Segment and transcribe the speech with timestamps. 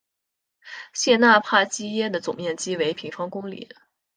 [0.93, 3.69] 谢讷帕基耶的总面积为平方公里。